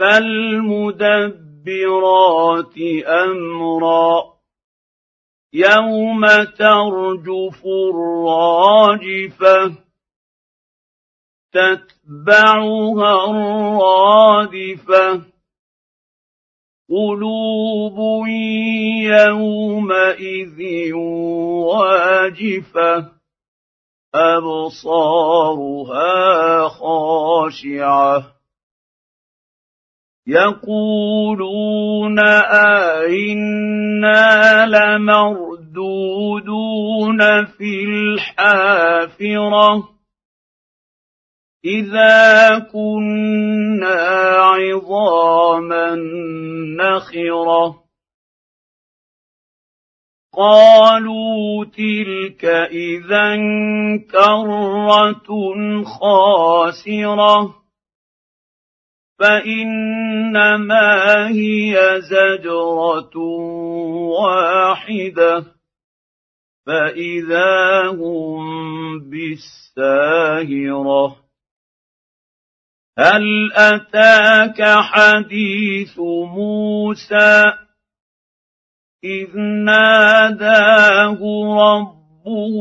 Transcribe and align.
فالمدبرات 0.00 1.58
أمرا 3.06 4.24
يوم 5.52 6.26
ترجف 6.58 7.66
الراجفة 7.94 9.74
تتبعها 11.52 13.30
الرادفة 13.30 15.22
قلوب 16.90 18.26
يومئذ 19.06 20.60
واجفة 21.64 23.12
أبصارها 24.14 25.48
خاشعة 26.68 28.39
يقولون 30.30 32.18
أئنا 33.08 34.26
لمردودون 34.66 35.90
في 37.44 37.84
الحافرة 37.84 39.70
إذا 41.64 42.58
كنا 42.58 44.00
عظاما 44.36 45.94
نخرة 46.78 47.80
قالوا 50.36 51.64
تلك 51.64 52.44
إذا 52.70 53.36
كرة 54.10 55.28
خاسرة 55.84 57.59
فإنما 59.20 60.88
هي 61.28 62.00
زجرة 62.00 63.16
واحدة. 64.20 65.44
فإذا 66.66 67.86
هم 67.86 68.40
بالساهرة 69.10 70.50
هل 72.98 73.52
أتاك 73.52 74.62
حديث 74.62 75.98
موسى؟ 76.34 77.52
إذ 79.04 79.36
ناداه 79.64 81.18
ربه 81.44 82.56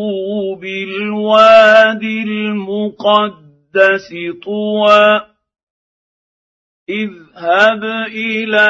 بالوادي 0.62 2.24
المقدس 2.24 4.10
طوى. 4.44 5.30
اذهب 6.90 7.84
إلى 8.08 8.70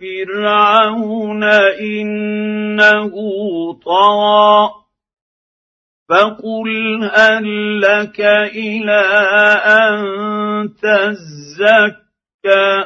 فرعون 0.00 1.44
إنه 1.80 3.12
طغى 3.84 4.70
فقل 6.08 6.70
هل 7.12 7.80
لك 7.80 8.20
إلى 8.56 9.02
أن 9.66 10.04
تزكى 10.74 12.84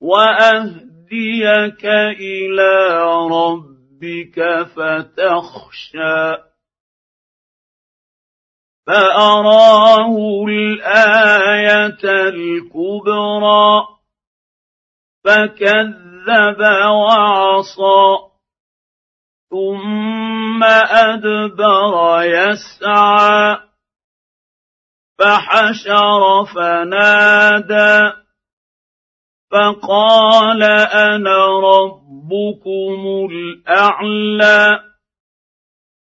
وأهديك 0.00 1.84
إلى 2.20 3.02
ربك 3.30 4.66
فتخشى 4.76 6.49
فأراه 8.86 10.44
الآية 10.48 12.04
الكبرى 12.28 13.86
فكذب 15.24 16.60
وعصى 16.90 18.18
ثم 19.50 20.64
أدبر 20.64 22.22
يسعى 22.22 23.58
فحشر 25.18 26.44
فنادى 26.54 28.12
فقال 29.50 30.62
أنا 30.62 31.46
ربكم 31.60 33.28
الأعلى 33.30 34.89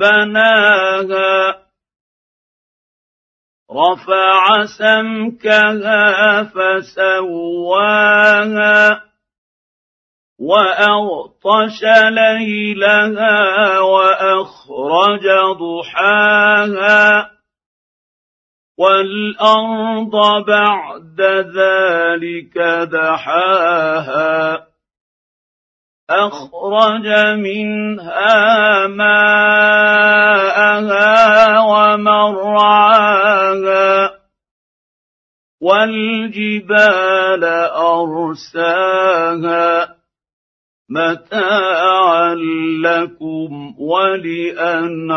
بناها 0.00 1.64
رفع 3.70 4.64
سمكها 4.78 6.42
فسواها 6.54 7.84
وأغطش 10.38 11.82
ليلها 12.10 13.78
وأخرج 13.78 15.26
ضحاها 15.58 17.30
والأرض 18.78 20.44
بعد 20.46 21.20
ذلك 21.56 22.58
دحاها 22.92 24.66
أخرج 26.10 27.06
منها 27.38 28.86
ماءها 28.86 30.28
ومرعاها 31.94 33.34
والجبال 35.60 37.44
أرساها 38.24 39.94
متاعا 40.90 42.34
لكم 42.84 43.74
ولأنعامكم 43.78 45.14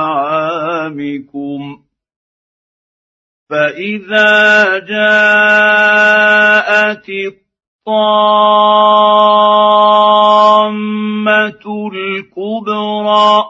فإذا 3.50 4.80
جاءت 4.80 6.28
الطامة 7.10 8.37
الكبرى. 11.68 13.44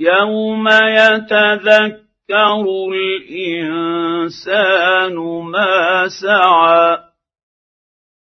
يوم 0.00 0.68
يتذكر 0.68 2.64
الإنسان 2.92 5.14
ما 5.44 6.08
سعى 6.08 6.98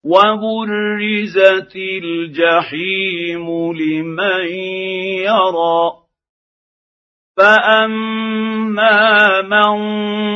وبرزت 0.04 1.76
الجحيم 1.76 3.74
لمن 3.74 4.46
يرى. 5.26 5.94
فاما 7.38 9.42
من 9.42 9.78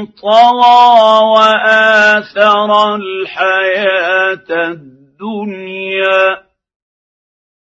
طغى 0.06 1.26
واثر 1.26 2.96
الحياة 2.96 4.50
الدنيا 4.50 6.53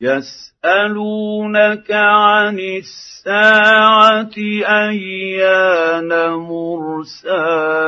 يسألونك 0.00 1.90
عن 1.90 2.58
الساعة 2.60 4.32
أيان 4.88 6.30
مرساها 6.32 7.80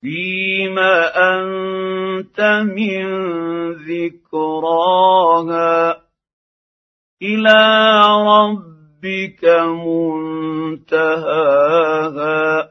فيم 0.00 0.78
أنت 0.78 2.40
من 2.74 3.06
ذكراها 3.72 4.86
إلى 7.22 8.00
ربك 8.26 9.44
منتهاها 10.86 12.70